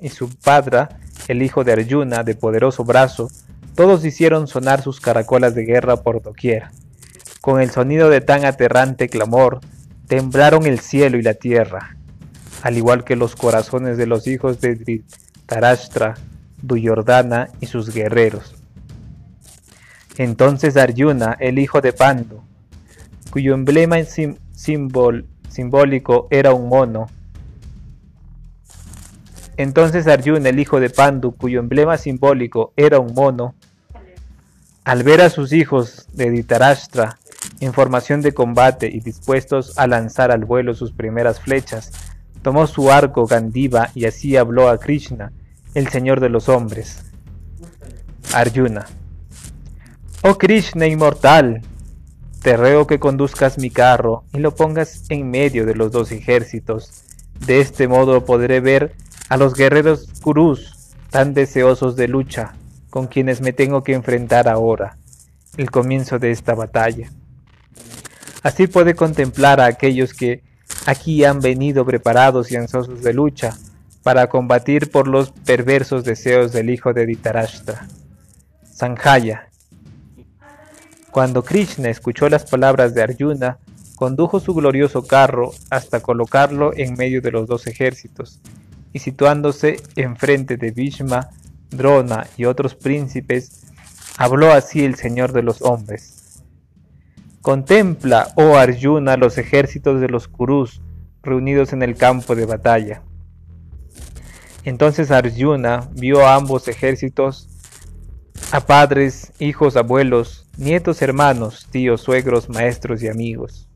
y 0.00 0.08
su 0.08 0.30
padra, 0.36 0.88
el 1.28 1.42
hijo 1.42 1.64
de 1.64 1.72
Arjuna, 1.72 2.22
de 2.22 2.34
poderoso 2.34 2.84
brazo, 2.84 3.30
todos 3.74 4.04
hicieron 4.04 4.48
sonar 4.48 4.82
sus 4.82 5.00
caracolas 5.00 5.54
de 5.54 5.64
guerra 5.64 5.98
por 5.98 6.22
doquier. 6.22 6.64
Con 7.40 7.60
el 7.60 7.70
sonido 7.70 8.10
de 8.10 8.20
tan 8.20 8.44
aterrante 8.44 9.08
clamor, 9.08 9.60
temblaron 10.08 10.66
el 10.66 10.80
cielo 10.80 11.18
y 11.18 11.22
la 11.22 11.34
tierra, 11.34 11.96
al 12.62 12.76
igual 12.76 13.04
que 13.04 13.14
los 13.14 13.36
corazones 13.36 13.96
de 13.96 14.06
los 14.06 14.26
hijos 14.26 14.60
de 14.60 14.74
Dhritarashtra, 14.74 16.16
Duyordana 16.62 17.48
y 17.60 17.66
sus 17.66 17.92
guerreros. 17.92 18.54
Entonces 20.16 20.76
Arjuna, 20.76 21.36
el 21.38 21.58
hijo 21.58 21.80
de 21.80 21.92
Pandu, 21.92 22.42
cuyo 23.30 23.54
emblema 23.54 23.96
simbólico 24.04 25.28
era 26.30 26.52
un 26.52 26.68
mono, 26.68 27.08
entonces 29.58 30.06
Arjuna, 30.06 30.50
el 30.50 30.60
hijo 30.60 30.78
de 30.78 30.88
Pandu, 30.88 31.32
cuyo 31.32 31.58
emblema 31.58 31.98
simbólico 31.98 32.72
era 32.76 33.00
un 33.00 33.12
mono, 33.12 33.56
al 34.84 35.02
ver 35.02 35.20
a 35.20 35.30
sus 35.30 35.52
hijos 35.52 36.06
de 36.12 36.30
Dhritarashtra 36.30 37.18
en 37.58 37.72
formación 37.72 38.22
de 38.22 38.32
combate 38.32 38.86
y 38.86 39.00
dispuestos 39.00 39.76
a 39.76 39.88
lanzar 39.88 40.30
al 40.30 40.44
vuelo 40.44 40.74
sus 40.74 40.92
primeras 40.92 41.40
flechas, 41.40 41.90
tomó 42.42 42.68
su 42.68 42.92
arco 42.92 43.26
Gandiva 43.26 43.90
y 43.96 44.06
así 44.06 44.36
habló 44.36 44.68
a 44.68 44.78
Krishna, 44.78 45.32
el 45.74 45.88
Señor 45.88 46.20
de 46.20 46.28
los 46.28 46.48
hombres. 46.48 47.04
Arjuna. 48.32 48.86
Oh 50.22 50.36
Krishna 50.36 50.86
inmortal, 50.86 51.62
te 52.42 52.56
ruego 52.56 52.86
que 52.86 52.98
conduzcas 52.98 53.58
mi 53.58 53.70
carro 53.70 54.24
y 54.32 54.38
lo 54.38 54.54
pongas 54.54 55.04
en 55.08 55.30
medio 55.30 55.66
de 55.66 55.74
los 55.74 55.92
dos 55.92 56.12
ejércitos. 56.12 57.04
De 57.46 57.60
este 57.60 57.88
modo 57.88 58.24
podré 58.24 58.60
ver 58.60 58.94
a 59.28 59.36
los 59.36 59.54
guerreros 59.54 60.08
Kurus, 60.22 60.94
tan 61.10 61.34
deseosos 61.34 61.96
de 61.96 62.08
lucha, 62.08 62.54
con 62.90 63.06
quienes 63.06 63.40
me 63.40 63.52
tengo 63.52 63.82
que 63.82 63.94
enfrentar 63.94 64.48
ahora, 64.48 64.96
el 65.56 65.70
comienzo 65.70 66.18
de 66.18 66.30
esta 66.30 66.54
batalla. 66.54 67.10
Así 68.42 68.66
puede 68.66 68.94
contemplar 68.94 69.60
a 69.60 69.66
aquellos 69.66 70.14
que 70.14 70.42
aquí 70.86 71.24
han 71.24 71.40
venido 71.40 71.84
preparados 71.84 72.50
y 72.50 72.56
ansiosos 72.56 73.02
de 73.02 73.12
lucha 73.12 73.56
para 74.02 74.28
combatir 74.28 74.90
por 74.90 75.08
los 75.08 75.30
perversos 75.30 76.04
deseos 76.04 76.52
del 76.52 76.70
hijo 76.70 76.92
de 76.92 77.06
Ditarashtra. 77.06 77.86
Sanjaya. 78.62 79.48
Cuando 81.10 81.42
Krishna 81.42 81.88
escuchó 81.88 82.28
las 82.28 82.44
palabras 82.44 82.94
de 82.94 83.02
Arjuna, 83.02 83.58
condujo 83.96 84.38
su 84.38 84.54
glorioso 84.54 85.06
carro 85.06 85.50
hasta 85.70 86.00
colocarlo 86.00 86.72
en 86.76 86.94
medio 86.94 87.20
de 87.20 87.32
los 87.32 87.48
dos 87.48 87.66
ejércitos 87.66 88.40
y 88.92 89.00
situándose 89.00 89.82
enfrente 89.96 90.56
de 90.56 90.70
Bhishma, 90.70 91.30
Drona 91.70 92.26
y 92.36 92.44
otros 92.44 92.74
príncipes, 92.74 93.66
habló 94.16 94.52
así 94.52 94.84
el 94.84 94.94
Señor 94.94 95.32
de 95.32 95.42
los 95.42 95.62
hombres. 95.62 96.42
Contempla, 97.42 98.28
oh 98.36 98.56
Arjuna, 98.56 99.16
los 99.16 99.38
ejércitos 99.38 100.00
de 100.00 100.08
los 100.08 100.28
Kurus 100.28 100.80
reunidos 101.22 101.72
en 101.72 101.82
el 101.82 101.96
campo 101.96 102.34
de 102.34 102.46
batalla. 102.46 103.02
Entonces 104.68 105.10
Arjuna 105.10 105.88
vio 105.94 106.26
a 106.26 106.34
ambos 106.34 106.68
ejércitos, 106.68 107.48
a 108.52 108.60
padres, 108.60 109.32
hijos, 109.38 109.76
abuelos, 109.76 110.46
nietos, 110.58 111.00
hermanos, 111.00 111.66
tíos, 111.70 112.02
suegros, 112.02 112.50
maestros 112.50 113.02
y 113.02 113.08
amigos. 113.08 113.66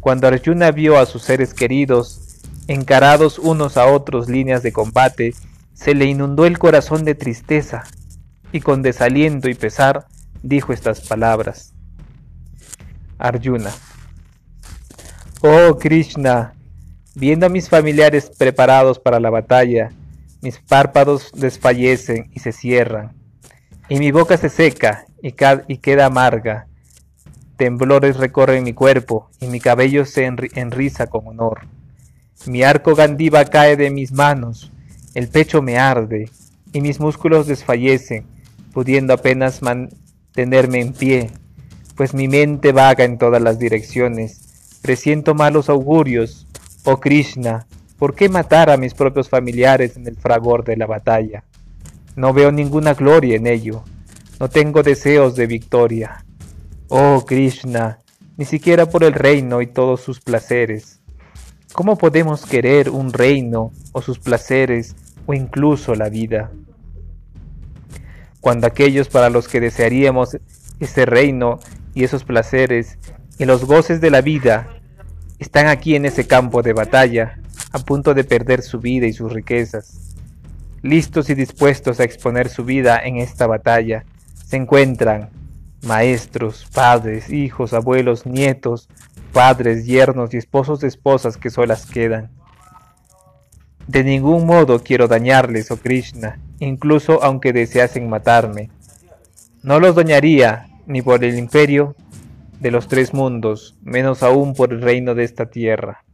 Cuando 0.00 0.28
Arjuna 0.28 0.72
vio 0.72 0.98
a 0.98 1.06
sus 1.06 1.22
seres 1.22 1.54
queridos, 1.54 2.20
Encarados 2.66 3.38
unos 3.38 3.76
a 3.76 3.86
otros 3.86 4.28
líneas 4.28 4.62
de 4.62 4.72
combate, 4.72 5.34
se 5.74 5.94
le 5.94 6.06
inundó 6.06 6.46
el 6.46 6.58
corazón 6.58 7.04
de 7.04 7.14
tristeza, 7.14 7.84
y 8.52 8.60
con 8.60 8.80
desaliento 8.80 9.50
y 9.50 9.54
pesar 9.54 10.06
dijo 10.42 10.72
estas 10.72 11.02
palabras. 11.02 11.74
Arjuna. 13.18 13.70
Oh 15.42 15.76
Krishna, 15.78 16.53
viendo 17.14 17.46
a 17.46 17.48
mis 17.48 17.68
familiares 17.68 18.30
preparados 18.36 18.98
para 18.98 19.20
la 19.20 19.30
batalla, 19.30 19.90
mis 20.42 20.58
párpados 20.58 21.30
desfallecen 21.34 22.30
y 22.34 22.40
se 22.40 22.52
cierran, 22.52 23.12
y 23.88 23.98
mi 23.98 24.10
boca 24.10 24.36
se 24.36 24.48
seca 24.48 25.06
y, 25.22 25.34
y 25.68 25.78
queda 25.78 26.06
amarga. 26.06 26.66
Temblores 27.56 28.16
recorren 28.16 28.64
mi 28.64 28.72
cuerpo 28.72 29.30
y 29.40 29.46
mi 29.46 29.60
cabello 29.60 30.04
se 30.04 30.24
enriza 30.24 31.06
con 31.06 31.26
honor. 31.28 31.68
Mi 32.46 32.62
arco 32.62 32.94
gandiva 32.94 33.44
cae 33.44 33.76
de 33.76 33.90
mis 33.90 34.12
manos, 34.12 34.72
el 35.14 35.28
pecho 35.28 35.62
me 35.62 35.78
arde 35.78 36.28
y 36.72 36.80
mis 36.80 36.98
músculos 36.98 37.46
desfallecen, 37.46 38.26
pudiendo 38.72 39.14
apenas 39.14 39.62
mantenerme 39.62 40.80
en 40.80 40.92
pie, 40.92 41.30
pues 41.94 42.12
mi 42.12 42.26
mente 42.26 42.72
vaga 42.72 43.04
en 43.04 43.16
todas 43.16 43.40
las 43.40 43.58
direcciones. 43.58 44.40
Presiento 44.82 45.34
malos 45.34 45.68
augurios, 45.68 46.43
oh 46.84 47.00
Krishna, 47.00 47.66
¿por 47.98 48.14
qué 48.14 48.28
matar 48.28 48.70
a 48.70 48.76
mis 48.76 48.94
propios 48.94 49.28
familiares 49.28 49.96
en 49.96 50.06
el 50.06 50.16
fragor 50.16 50.64
de 50.64 50.76
la 50.76 50.86
batalla? 50.86 51.44
No 52.16 52.32
veo 52.32 52.52
ninguna 52.52 52.94
gloria 52.94 53.36
en 53.36 53.46
ello, 53.46 53.84
no 54.38 54.48
tengo 54.48 54.82
deseos 54.82 55.36
de 55.36 55.46
victoria. 55.46 56.24
Oh 56.88 57.24
Krishna, 57.26 57.98
ni 58.36 58.44
siquiera 58.44 58.86
por 58.86 59.04
el 59.04 59.14
reino 59.14 59.62
y 59.62 59.66
todos 59.66 60.00
sus 60.00 60.20
placeres. 60.20 61.00
¿Cómo 61.72 61.96
podemos 61.96 62.46
querer 62.46 62.90
un 62.90 63.12
reino 63.12 63.72
o 63.92 64.02
sus 64.02 64.18
placeres 64.18 64.94
o 65.26 65.34
incluso 65.34 65.94
la 65.94 66.08
vida? 66.08 66.52
Cuando 68.40 68.66
aquellos 68.66 69.08
para 69.08 69.30
los 69.30 69.48
que 69.48 69.60
desearíamos 69.60 70.36
ese 70.78 71.06
reino 71.06 71.58
y 71.94 72.04
esos 72.04 72.24
placeres 72.24 72.98
y 73.38 73.44
los 73.44 73.64
goces 73.64 74.00
de 74.00 74.10
la 74.10 74.20
vida 74.20 74.68
están 75.38 75.66
aquí 75.66 75.96
en 75.96 76.04
ese 76.04 76.26
campo 76.26 76.62
de 76.62 76.72
batalla, 76.72 77.38
a 77.72 77.78
punto 77.78 78.14
de 78.14 78.24
perder 78.24 78.62
su 78.62 78.80
vida 78.80 79.06
y 79.06 79.12
sus 79.12 79.32
riquezas. 79.32 80.14
Listos 80.82 81.30
y 81.30 81.34
dispuestos 81.34 81.98
a 82.00 82.04
exponer 82.04 82.48
su 82.48 82.64
vida 82.64 83.00
en 83.02 83.16
esta 83.16 83.46
batalla, 83.46 84.04
se 84.46 84.56
encuentran 84.56 85.30
maestros, 85.82 86.66
padres, 86.72 87.30
hijos, 87.30 87.72
abuelos, 87.72 88.26
nietos, 88.26 88.88
padres, 89.32 89.86
yernos 89.86 90.32
y 90.34 90.38
esposos 90.38 90.80
de 90.80 90.88
esposas 90.88 91.36
que 91.36 91.50
solas 91.50 91.86
quedan. 91.86 92.30
De 93.86 94.02
ningún 94.02 94.46
modo 94.46 94.82
quiero 94.82 95.08
dañarles, 95.08 95.70
oh 95.70 95.76
Krishna, 95.76 96.38
incluso 96.58 97.22
aunque 97.22 97.52
deseasen 97.52 98.08
matarme. 98.08 98.70
No 99.62 99.80
los 99.80 99.94
dañaría 99.94 100.68
ni 100.86 101.02
por 101.02 101.24
el 101.24 101.36
imperio 101.38 101.94
de 102.60 102.70
los 102.70 102.88
tres 102.88 103.12
mundos, 103.12 103.76
menos 103.82 104.22
aún 104.22 104.54
por 104.54 104.72
el 104.72 104.80
reino 104.80 105.14
de 105.14 105.24
esta 105.24 105.46
tierra. 105.46 106.04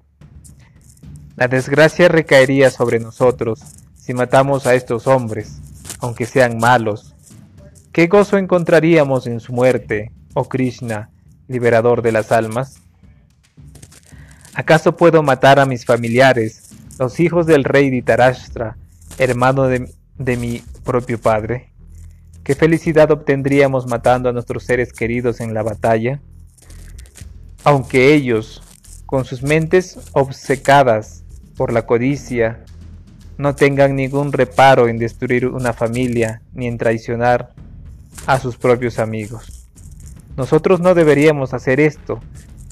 La 1.37 1.49
desgracia 1.49 2.09
recaería 2.09 2.71
sobre 2.71 3.01
nosotros 3.01 3.61
si 3.95 4.15
matamos 4.15 4.67
a 4.67 4.75
estos 4.75 5.07
hombres, 5.07 5.61
aunque 6.01 6.27
sean 6.27 6.59
malos. 6.59 7.15
¿Qué 7.93 8.09
gozo 8.09 8.39
encontraríamos 8.39 9.27
en 9.27 9.41
su 9.41 9.53
muerte, 9.53 10.13
oh 10.35 10.49
Krishna, 10.49 11.11
liberador 11.49 12.03
de 12.03 12.13
las 12.13 12.33
almas? 12.33 12.81
¿Acaso 14.55 14.97
puedo 14.97 15.23
matar 15.23 15.59
a 15.59 15.67
mis 15.67 15.85
familiares, 15.85 16.71
los 16.99 17.21
hijos 17.21 17.47
del 17.47 17.65
rey 17.65 17.89
Ditarashtra, 17.89 18.77
hermano 19.19 19.65
de, 19.65 19.91
de 20.19 20.37
mi 20.37 20.63
propio 20.85 21.21
padre? 21.21 21.73
¿Qué 22.43 22.55
felicidad 22.55 23.11
obtendríamos 23.11 23.87
matando 23.87 24.29
a 24.29 24.33
nuestros 24.33 24.65
seres 24.65 24.93
queridos 24.93 25.41
en 25.41 25.55
la 25.55 25.63
batalla? 25.63 26.21
Aunque 27.63 28.15
ellos, 28.15 28.63
con 29.05 29.25
sus 29.25 29.43
mentes 29.43 29.99
obcecadas 30.13 31.25
por 31.57 31.73
la 31.73 31.85
codicia, 31.85 32.65
no 33.37 33.55
tengan 33.55 33.97
ningún 33.97 34.33
reparo 34.33 34.89
en 34.89 34.99
destruir 34.99 35.47
una 35.47 35.73
familia 35.73 36.43
ni 36.55 36.67
en 36.67 36.79
traicionar 36.79 37.53
a 38.27 38.39
sus 38.39 38.57
propios 38.57 38.99
amigos. 38.99 39.67
Nosotros 40.37 40.81
no 40.81 40.95
deberíamos 40.95 41.53
hacer 41.53 41.81
esto, 41.81 42.21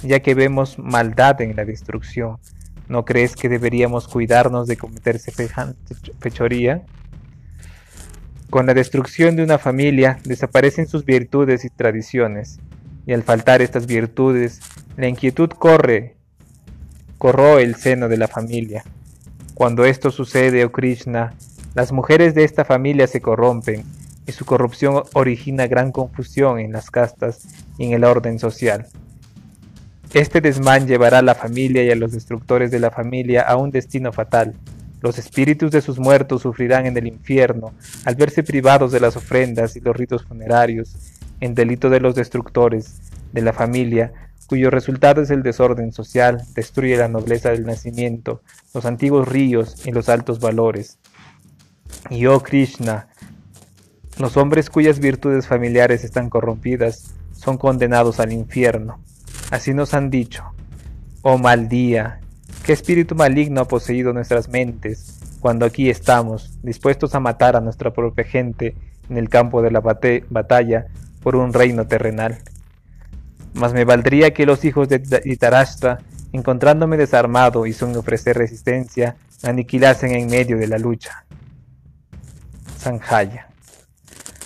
ya 0.02 0.20
que 0.20 0.34
vemos 0.34 0.78
maldad 0.78 1.40
en 1.42 1.54
la 1.54 1.66
destrucción. 1.66 2.38
¿No 2.88 3.04
crees 3.04 3.36
que 3.36 3.50
deberíamos 3.50 4.08
cuidarnos 4.08 4.66
de 4.66 4.78
cometer 4.78 5.20
fechoría? 6.18 6.82
Con 8.48 8.64
la 8.64 8.72
destrucción 8.72 9.36
de 9.36 9.42
una 9.42 9.58
familia 9.58 10.18
desaparecen 10.24 10.88
sus 10.88 11.04
virtudes 11.04 11.66
y 11.66 11.68
tradiciones, 11.68 12.58
y 13.06 13.12
al 13.12 13.22
faltar 13.22 13.60
estas 13.62 13.86
virtudes, 13.86 14.60
la 14.98 15.06
inquietud 15.06 15.50
corre, 15.50 16.16
corroe 17.18 17.62
el 17.62 17.76
seno 17.76 18.08
de 18.08 18.16
la 18.16 18.26
familia. 18.26 18.82
Cuando 19.54 19.84
esto 19.84 20.10
sucede, 20.10 20.64
oh 20.64 20.72
Krishna, 20.72 21.34
las 21.76 21.92
mujeres 21.92 22.34
de 22.34 22.42
esta 22.42 22.64
familia 22.64 23.06
se 23.06 23.20
corrompen, 23.20 23.84
y 24.26 24.32
su 24.32 24.44
corrupción 24.44 25.04
origina 25.14 25.68
gran 25.68 25.92
confusión 25.92 26.58
en 26.58 26.72
las 26.72 26.90
castas 26.90 27.46
y 27.78 27.86
en 27.86 27.92
el 27.92 28.02
orden 28.02 28.40
social. 28.40 28.88
Este 30.14 30.40
desmán 30.40 30.88
llevará 30.88 31.18
a 31.18 31.22
la 31.22 31.36
familia 31.36 31.84
y 31.84 31.90
a 31.90 31.96
los 31.96 32.10
destructores 32.10 32.72
de 32.72 32.80
la 32.80 32.90
familia 32.90 33.42
a 33.42 33.54
un 33.54 33.70
destino 33.70 34.12
fatal. 34.12 34.54
Los 35.00 35.16
espíritus 35.16 35.70
de 35.70 35.80
sus 35.80 36.00
muertos 36.00 36.42
sufrirán 36.42 36.86
en 36.86 36.96
el 36.96 37.06
infierno 37.06 37.72
al 38.04 38.16
verse 38.16 38.42
privados 38.42 38.90
de 38.90 38.98
las 38.98 39.14
ofrendas 39.14 39.76
y 39.76 39.80
los 39.80 39.96
ritos 39.96 40.24
funerarios, 40.24 40.96
en 41.40 41.54
delito 41.54 41.88
de 41.88 42.00
los 42.00 42.16
destructores 42.16 43.00
de 43.32 43.42
la 43.42 43.52
familia, 43.52 44.12
cuyo 44.48 44.70
resultado 44.70 45.20
es 45.20 45.30
el 45.30 45.42
desorden 45.42 45.92
social, 45.92 46.42
destruye 46.54 46.96
la 46.96 47.06
nobleza 47.06 47.50
del 47.50 47.66
nacimiento, 47.66 48.42
los 48.72 48.86
antiguos 48.86 49.28
ríos 49.28 49.86
y 49.86 49.92
los 49.92 50.08
altos 50.08 50.40
valores. 50.40 50.98
Y 52.08 52.24
oh 52.24 52.40
Krishna, 52.40 53.08
los 54.18 54.38
hombres 54.38 54.70
cuyas 54.70 55.00
virtudes 55.00 55.46
familiares 55.46 56.02
están 56.02 56.30
corrompidas 56.30 57.14
son 57.32 57.58
condenados 57.58 58.20
al 58.20 58.32
infierno. 58.32 59.00
Así 59.50 59.74
nos 59.74 59.92
han 59.92 60.08
dicho. 60.08 60.44
Oh 61.20 61.36
mal 61.36 61.68
día, 61.68 62.20
qué 62.64 62.72
espíritu 62.72 63.14
maligno 63.14 63.60
ha 63.60 63.68
poseído 63.68 64.14
nuestras 64.14 64.48
mentes 64.48 65.18
cuando 65.40 65.66
aquí 65.66 65.90
estamos, 65.90 66.58
dispuestos 66.62 67.14
a 67.14 67.20
matar 67.20 67.54
a 67.54 67.60
nuestra 67.60 67.92
propia 67.92 68.24
gente 68.24 68.74
en 69.10 69.18
el 69.18 69.28
campo 69.28 69.60
de 69.60 69.70
la 69.70 69.80
batalla 69.80 70.86
por 71.22 71.36
un 71.36 71.52
reino 71.52 71.86
terrenal. 71.86 72.38
Mas 73.58 73.72
me 73.72 73.84
valdría 73.84 74.32
que 74.32 74.46
los 74.46 74.64
hijos 74.64 74.88
de 74.88 75.02
Itarashtra, 75.24 75.98
encontrándome 76.32 76.96
desarmado 76.96 77.66
y 77.66 77.72
sin 77.72 77.96
ofrecer 77.96 78.38
resistencia, 78.38 79.16
me 79.42 79.50
aniquilasen 79.50 80.12
en 80.12 80.28
medio 80.28 80.56
de 80.58 80.68
la 80.68 80.78
lucha. 80.78 81.24
Sanjaya. 82.76 83.48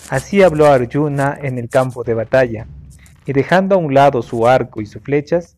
Así 0.09 0.41
habló 0.41 0.65
Arjuna 0.65 1.37
en 1.41 1.59
el 1.59 1.69
campo 1.69 2.03
de 2.03 2.13
batalla 2.13 2.65
y 3.25 3.33
dejando 3.33 3.75
a 3.75 3.77
un 3.77 3.93
lado 3.93 4.21
su 4.21 4.47
arco 4.47 4.81
y 4.81 4.85
sus 4.85 5.01
flechas, 5.01 5.55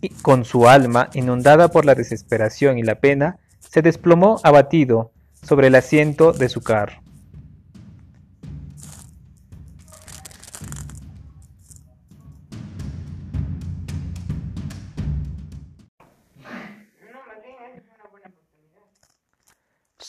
y 0.00 0.10
con 0.10 0.44
su 0.44 0.68
alma 0.68 1.10
inundada 1.14 1.68
por 1.68 1.84
la 1.84 1.94
desesperación 1.94 2.78
y 2.78 2.82
la 2.82 2.96
pena, 2.96 3.38
se 3.58 3.82
desplomó 3.82 4.40
abatido 4.44 5.10
sobre 5.42 5.68
el 5.68 5.74
asiento 5.74 6.32
de 6.32 6.48
su 6.48 6.60
carro. 6.60 7.02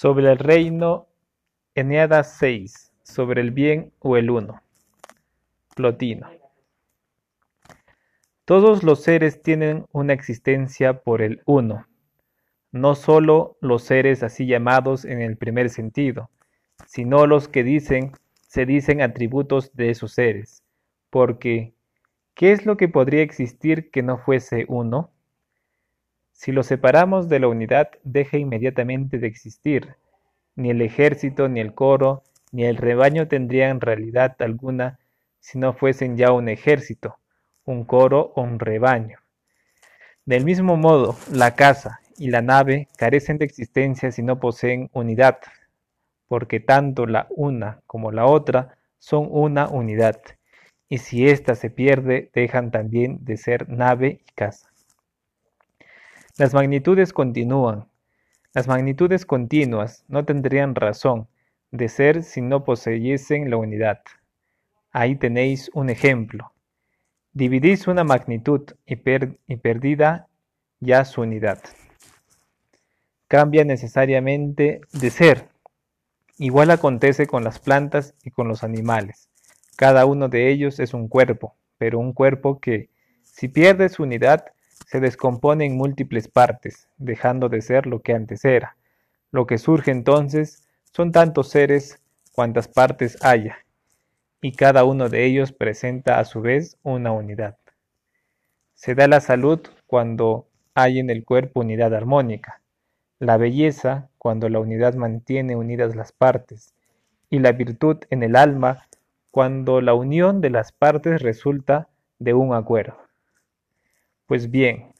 Sobre 0.01 0.32
el 0.32 0.38
reino, 0.38 1.10
Eneada 1.75 2.24
6, 2.24 2.94
sobre 3.03 3.41
el 3.41 3.51
bien 3.51 3.91
o 4.00 4.15
el 4.15 4.29
uno. 4.29 4.62
Plotino. 5.75 6.29
Todos 8.46 8.82
los 8.84 9.03
seres 9.03 9.41
tienen 9.41 9.84
una 9.91 10.13
existencia 10.13 11.01
por 11.01 11.22
el 11.22 11.41
uno, 11.46 11.86
no 12.72 12.96
sólo 12.96 13.58
los 13.60 13.84
seres 13.84 14.24
así 14.24 14.46
llamados 14.46 15.03
en 15.03 15.20
el 15.20 15.36
primer 15.36 15.70
sentido, 15.70 16.29
sino 16.86 17.28
los 17.28 17.50
que 17.50 17.65
dicen, 17.65 18.13
se 18.47 18.65
dicen 18.65 19.02
atributos 19.02 19.76
de 19.76 19.89
esos 19.89 20.13
seres, 20.13 20.63
porque 21.10 21.73
¿qué 22.36 22.54
es 22.54 22.65
lo 22.65 22.78
que 22.78 22.88
podría 22.88 23.21
existir 23.21 23.91
que 23.91 24.02
no 24.02 24.17
fuese 24.17 24.63
uno? 24.69 25.12
Si 26.39 26.54
lo 26.54 26.63
separamos 26.63 27.28
de 27.28 27.41
la 27.41 27.49
unidad, 27.49 27.89
deja 28.06 28.38
inmediatamente 28.38 29.19
de 29.19 29.28
existir. 29.28 29.97
Ni 30.56 30.69
el 30.69 30.82
ejército, 30.82 31.49
ni 31.49 31.60
el 31.60 31.73
coro, 31.73 32.23
ni 32.54 32.63
el 32.63 32.78
rebaño 32.78 33.28
tendrían 33.28 33.82
realidad 33.82 34.38
alguna 34.39 34.99
si 35.41 35.60
no 35.60 35.73
fuesen 35.73 36.15
ya 36.15 36.32
un 36.32 36.47
ejército, 36.47 37.17
un 37.65 37.84
coro 37.84 38.32
o 38.38 38.41
un 38.41 38.58
rebaño. 38.58 39.17
Del 40.23 40.45
mismo 40.45 40.78
modo, 40.78 41.17
la 41.30 41.56
casa 41.56 41.99
y 42.17 42.30
la 42.30 42.41
nave 42.41 42.88
carecen 42.95 43.38
de 43.38 43.43
existencia 43.43 44.10
si 44.10 44.23
no 44.23 44.39
poseen 44.39 44.89
unidad, 44.93 45.39
porque 46.30 46.62
tanto 46.62 47.06
la 47.06 47.28
una 47.32 47.82
como 47.86 48.13
la 48.13 48.25
otra 48.25 48.78
son 48.97 49.28
una 49.30 49.67
unidad, 49.67 50.21
y 50.88 50.99
si 50.99 51.28
ésta 51.28 51.56
se 51.56 51.69
pierde, 51.69 52.32
dejan 52.34 52.71
también 52.71 53.25
de 53.25 53.36
ser 53.36 53.67
nave 53.67 54.21
y 54.25 54.32
casa. 54.36 54.68
Las 56.39 56.54
magnitudes 56.54 57.12
continúan. 57.12 57.89
Las 58.54 58.65
magnitudes 58.65 59.25
continuas 59.25 60.06
no 60.08 60.23
tendrían 60.23 60.73
razón 60.73 61.28
de 61.69 61.89
ser 61.89 62.23
si 62.23 62.39
no 62.39 62.63
poseyesen 62.63 63.49
la 63.49 63.58
unidad. 63.58 63.99
Ahí 64.93 65.17
tenéis 65.17 65.69
un 65.73 65.89
ejemplo. 65.89 66.54
Dividís 67.34 67.88
una 67.89 68.06
magnitud 68.06 68.62
y, 68.86 68.95
perdida 68.95 70.30
ya 70.80 71.04
su 71.04 71.23
unidad. 71.23 71.60
Cambia 73.28 73.65
necesariamente 73.65 74.80
de 74.93 75.10
ser. 75.10 75.49
Igual 76.38 76.71
acontece 76.71 77.28
con 77.28 77.43
las 77.43 77.60
plantas 77.60 78.15
y 78.23 78.32
con 78.32 78.47
los 78.47 78.63
animales. 78.63 79.28
Cada 79.75 80.06
uno 80.06 80.30
de 80.30 80.49
ellos 80.49 80.80
es 80.80 80.93
un 80.93 81.10
cuerpo, 81.10 81.58
pero 81.78 81.99
un 81.99 82.13
cuerpo 82.13 82.62
que, 82.62 82.88
si 83.25 83.49
pierde 83.49 83.89
su 83.89 84.04
unidad, 84.04 84.45
se 84.89 84.99
descompone 84.99 85.65
en 85.65 85.78
múltiples 85.78 86.28
partes, 86.28 86.89
dejando 86.97 87.47
de 87.47 87.62
ser 87.62 87.86
lo 87.86 88.02
que 88.02 88.13
antes 88.13 88.43
era. 88.43 88.75
Lo 89.30 89.45
que 89.45 89.60
surge 89.60 89.91
entonces 89.91 90.63
son 90.91 91.12
tantos 91.12 91.49
seres 91.49 92.02
cuantas 92.32 92.67
partes 92.67 93.15
haya, 93.23 93.60
y 94.41 94.54
cada 94.54 94.86
uno 94.86 95.08
de 95.08 95.25
ellos 95.25 95.52
presenta 95.52 96.17
a 96.17 96.25
su 96.25 96.41
vez 96.41 96.75
una 96.82 97.12
unidad. 97.12 97.56
Se 98.73 98.95
da 98.95 99.08
la 99.08 99.21
salud 99.21 99.60
cuando 99.86 100.47
hay 100.73 100.97
en 100.97 101.12
el 101.12 101.23
cuerpo 101.23 101.60
unidad 101.60 101.93
armónica, 101.93 102.63
la 103.19 103.38
belleza 103.38 104.10
cuando 104.17 104.49
la 104.49 104.60
unidad 104.60 104.95
mantiene 104.95 105.56
unidas 105.56 105.95
las 105.95 106.12
partes, 106.13 106.73
y 107.30 107.38
la 107.38 107.52
virtud 107.52 107.97
en 108.10 108.23
el 108.23 108.36
alma 108.36 108.88
cuando 109.30 109.82
la 109.82 109.93
unión 109.93 110.41
de 110.41 110.49
las 110.49 110.71
partes 110.71 111.21
resulta 111.21 111.89
de 112.17 112.34
un 112.34 112.56
acuerdo. 112.56 113.09
Pues 114.30 114.52
bien, 114.52 114.94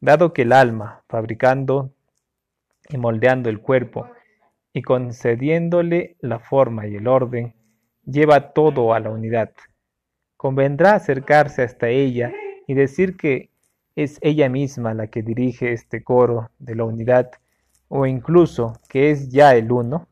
dado 0.00 0.32
que 0.32 0.40
el 0.40 0.52
alma, 0.52 1.02
fabricando 1.06 1.92
y 2.88 2.96
moldeando 2.96 3.50
el 3.50 3.60
cuerpo, 3.60 4.08
y 4.72 4.80
concediéndole 4.80 6.16
la 6.20 6.38
forma 6.38 6.86
y 6.86 6.96
el 6.96 7.06
orden, 7.06 7.52
lleva 8.06 8.54
todo 8.54 8.94
a 8.94 9.00
la 9.00 9.10
unidad. 9.10 9.52
Convendrá 10.38 10.94
acercarse 10.94 11.62
hasta 11.62 11.90
ella 11.90 12.32
y 12.66 12.72
decir 12.72 13.18
que 13.18 13.50
es 13.96 14.18
ella 14.22 14.48
misma 14.48 14.94
la 14.94 15.08
que 15.08 15.20
dirige 15.20 15.74
este 15.74 16.02
coro 16.02 16.50
de 16.58 16.74
la 16.74 16.84
unidad, 16.84 17.32
o 17.88 18.06
incluso 18.06 18.80
que 18.88 19.10
es 19.10 19.28
ya 19.28 19.54
el 19.56 19.70
uno. 19.70 20.08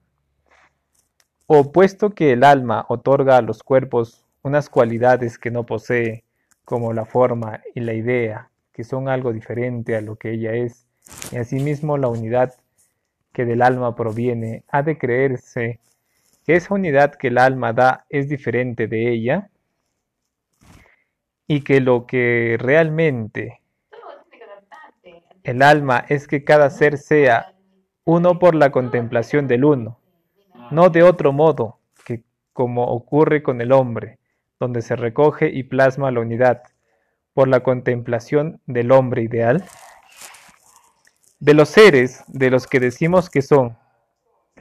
O 1.46 1.72
puesto 1.72 2.10
que 2.10 2.32
el 2.32 2.44
alma 2.44 2.84
otorga 2.90 3.38
a 3.38 3.42
los 3.42 3.62
cuerpos 3.62 4.26
unas 4.42 4.68
cualidades 4.68 5.38
que 5.38 5.50
no 5.50 5.64
posee, 5.64 6.24
como 6.66 6.92
la 6.92 7.06
forma 7.06 7.62
y 7.74 7.80
la 7.80 7.94
idea, 7.94 8.47
que 8.78 8.84
son 8.84 9.08
algo 9.08 9.32
diferente 9.32 9.96
a 9.96 10.00
lo 10.00 10.14
que 10.14 10.30
ella 10.30 10.52
es, 10.52 10.86
y 11.32 11.36
asimismo 11.36 11.98
la 11.98 12.06
unidad 12.06 12.54
que 13.32 13.44
del 13.44 13.60
alma 13.60 13.96
proviene, 13.96 14.62
ha 14.68 14.84
de 14.84 14.96
creerse. 14.96 15.80
Que 16.46 16.54
esa 16.54 16.74
unidad 16.74 17.16
que 17.16 17.26
el 17.26 17.38
alma 17.38 17.72
da 17.72 18.06
es 18.08 18.28
diferente 18.28 18.86
de 18.86 19.10
ella. 19.10 19.50
Y 21.48 21.62
que 21.62 21.80
lo 21.80 22.06
que 22.06 22.56
realmente 22.60 23.62
el 25.42 25.60
alma 25.62 26.04
es 26.08 26.28
que 26.28 26.44
cada 26.44 26.70
ser 26.70 26.98
sea 26.98 27.56
uno 28.04 28.38
por 28.38 28.54
la 28.54 28.70
contemplación 28.70 29.48
del 29.48 29.64
uno, 29.64 29.98
no 30.70 30.88
de 30.88 31.02
otro 31.02 31.32
modo 31.32 31.80
que 32.04 32.22
como 32.52 32.84
ocurre 32.84 33.42
con 33.42 33.60
el 33.60 33.72
hombre, 33.72 34.20
donde 34.60 34.82
se 34.82 34.94
recoge 34.94 35.48
y 35.48 35.64
plasma 35.64 36.12
la 36.12 36.20
unidad 36.20 36.62
por 37.38 37.46
la 37.46 37.60
contemplación 37.60 38.60
del 38.66 38.90
hombre 38.90 39.22
ideal. 39.22 39.64
De 41.38 41.54
los 41.54 41.68
seres 41.68 42.24
de 42.26 42.50
los 42.50 42.66
que 42.66 42.80
decimos 42.80 43.30
que 43.30 43.42
son 43.42 43.78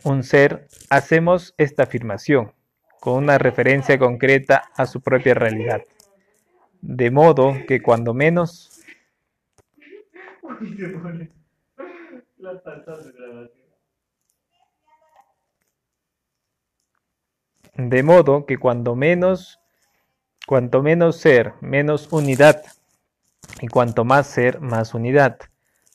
un 0.04 0.22
ser, 0.22 0.68
hacemos 0.92 1.56
esta 1.58 1.82
afirmación 1.82 2.54
con 3.00 3.16
una 3.16 3.40
referencia 3.40 3.98
concreta 3.98 4.70
a 4.76 4.86
su 4.86 5.02
propia 5.02 5.34
realidad. 5.34 5.82
De 6.82 7.10
modo 7.10 7.56
que 7.68 7.82
cuando 7.82 8.14
menos... 8.14 8.80
De 17.74 18.04
modo 18.04 18.46
que 18.46 18.60
cuando 18.60 18.96
menos, 18.96 19.60
cuanto 20.48 20.82
menos 20.82 21.18
ser, 21.18 21.56
menos 21.60 22.08
unidad, 22.14 22.64
y 23.60 23.68
cuanto 23.68 24.06
más 24.06 24.28
ser, 24.28 24.62
más 24.62 24.94
unidad. 24.94 25.40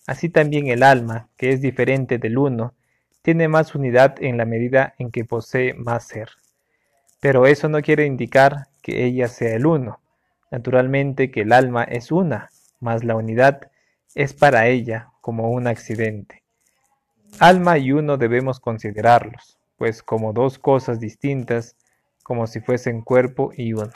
Así 0.06 0.28
también 0.28 0.66
el 0.66 0.82
alma, 0.82 1.30
que 1.38 1.52
es 1.52 1.62
diferente 1.62 2.18
del 2.18 2.36
uno, 2.36 2.74
tiene 3.22 3.48
más 3.48 3.74
unidad 3.74 4.22
en 4.22 4.36
la 4.36 4.44
medida 4.44 4.94
en 4.98 5.10
que 5.10 5.24
posee 5.24 5.72
más 5.72 6.04
ser. 6.06 6.28
Pero 7.18 7.46
eso 7.46 7.70
no 7.70 7.80
quiere 7.80 8.04
indicar 8.04 8.66
que 8.82 9.06
ella 9.06 9.26
sea 9.28 9.54
el 9.54 9.64
uno. 9.64 10.00
Naturalmente 10.50 11.30
que 11.30 11.40
el 11.40 11.52
alma 11.54 11.84
es 11.84 12.12
una, 12.12 12.50
mas 12.78 13.04
la 13.04 13.16
unidad 13.16 13.70
es 14.14 14.34
para 14.34 14.66
ella 14.66 15.08
como 15.22 15.50
un 15.50 15.66
accidente. 15.66 16.42
Alma 17.38 17.78
y 17.78 17.92
uno 17.92 18.18
debemos 18.18 18.60
considerarlos, 18.60 19.58
pues 19.78 20.02
como 20.02 20.34
dos 20.34 20.58
cosas 20.58 21.00
distintas, 21.00 21.74
como 22.22 22.46
si 22.46 22.60
fuesen 22.60 23.00
cuerpo 23.00 23.50
y 23.56 23.72
uno. 23.72 23.92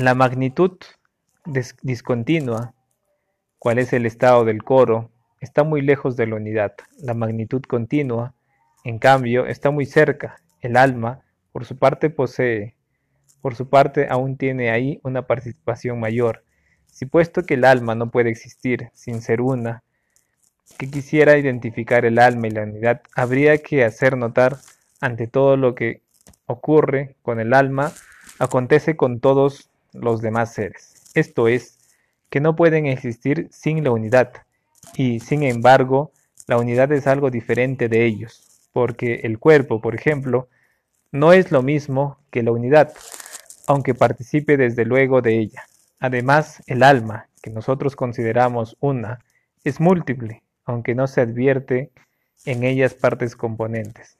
La 0.00 0.14
magnitud 0.14 0.78
discontinua, 1.82 2.72
cuál 3.58 3.80
es 3.80 3.92
el 3.92 4.06
estado 4.06 4.44
del 4.44 4.62
coro, 4.62 5.10
está 5.40 5.64
muy 5.64 5.82
lejos 5.82 6.14
de 6.14 6.28
la 6.28 6.36
unidad. 6.36 6.74
La 7.00 7.14
magnitud 7.14 7.62
continua, 7.62 8.32
en 8.84 9.00
cambio, 9.00 9.46
está 9.46 9.72
muy 9.72 9.86
cerca. 9.86 10.40
El 10.60 10.76
alma, 10.76 11.22
por 11.50 11.64
su 11.64 11.78
parte, 11.78 12.10
posee, 12.10 12.76
por 13.42 13.56
su 13.56 13.68
parte, 13.68 14.06
aún 14.08 14.36
tiene 14.36 14.70
ahí 14.70 15.00
una 15.02 15.26
participación 15.26 15.98
mayor. 15.98 16.44
Si 16.86 17.04
puesto 17.04 17.42
que 17.42 17.54
el 17.54 17.64
alma 17.64 17.96
no 17.96 18.12
puede 18.12 18.30
existir 18.30 18.90
sin 18.94 19.20
ser 19.20 19.40
una, 19.40 19.82
que 20.78 20.88
quisiera 20.88 21.38
identificar 21.38 22.04
el 22.04 22.20
alma 22.20 22.46
y 22.46 22.50
la 22.50 22.62
unidad, 22.62 23.02
habría 23.16 23.58
que 23.58 23.84
hacer 23.84 24.16
notar 24.16 24.58
ante 25.00 25.26
todo 25.26 25.56
lo 25.56 25.74
que 25.74 26.02
ocurre 26.46 27.16
con 27.22 27.40
el 27.40 27.52
alma, 27.52 27.90
acontece 28.38 28.96
con 28.96 29.18
todos 29.18 29.68
los 30.00 30.20
demás 30.20 30.54
seres. 30.54 31.10
Esto 31.14 31.48
es, 31.48 31.78
que 32.30 32.40
no 32.40 32.56
pueden 32.56 32.86
existir 32.86 33.48
sin 33.50 33.82
la 33.84 33.90
unidad, 33.90 34.32
y 34.94 35.20
sin 35.20 35.42
embargo, 35.42 36.12
la 36.46 36.58
unidad 36.58 36.92
es 36.92 37.06
algo 37.06 37.30
diferente 37.30 37.88
de 37.88 38.04
ellos, 38.04 38.68
porque 38.72 39.20
el 39.24 39.38
cuerpo, 39.38 39.80
por 39.80 39.94
ejemplo, 39.94 40.48
no 41.10 41.32
es 41.32 41.50
lo 41.52 41.62
mismo 41.62 42.18
que 42.30 42.42
la 42.42 42.52
unidad, 42.52 42.92
aunque 43.66 43.94
participe 43.94 44.56
desde 44.56 44.84
luego 44.84 45.22
de 45.22 45.38
ella. 45.38 45.64
Además, 46.00 46.62
el 46.66 46.82
alma, 46.82 47.28
que 47.42 47.50
nosotros 47.50 47.96
consideramos 47.96 48.76
una, 48.80 49.20
es 49.64 49.80
múltiple, 49.80 50.42
aunque 50.64 50.94
no 50.94 51.06
se 51.06 51.22
advierte 51.22 51.90
en 52.44 52.62
ellas 52.62 52.94
partes 52.94 53.36
componentes. 53.36 54.18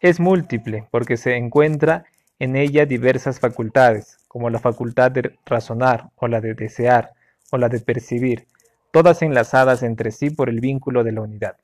Es 0.00 0.20
múltiple 0.20 0.86
porque 0.90 1.16
se 1.16 1.36
encuentra 1.36 2.04
en 2.38 2.56
ella 2.56 2.86
diversas 2.86 3.40
facultades, 3.40 4.18
como 4.28 4.50
la 4.50 4.58
facultad 4.58 5.10
de 5.10 5.36
razonar, 5.44 6.10
o 6.16 6.28
la 6.28 6.40
de 6.40 6.54
desear, 6.54 7.12
o 7.50 7.58
la 7.58 7.68
de 7.68 7.80
percibir, 7.80 8.46
todas 8.90 9.22
enlazadas 9.22 9.82
entre 9.82 10.10
sí 10.10 10.30
por 10.30 10.48
el 10.48 10.60
vínculo 10.60 11.04
de 11.04 11.12
la 11.12 11.22
unidad. 11.22 11.56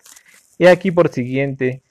Y 0.59 0.67
aquí 0.67 0.91
por 0.91 1.09
siguiente, 1.09 1.83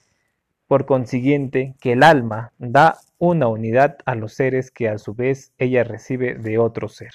por 0.67 0.85
consiguiente, 0.85 1.75
que 1.79 1.93
el 1.93 2.03
alma 2.03 2.51
da 2.57 2.97
una 3.19 3.47
unidad 3.47 3.97
a 4.05 4.15
los 4.15 4.33
seres 4.33 4.71
que 4.71 4.89
a 4.89 4.97
su 4.97 5.13
vez 5.13 5.51
ella 5.57 5.83
recibe 5.83 6.35
de 6.35 6.57
otro 6.57 6.89
ser. 6.89 7.11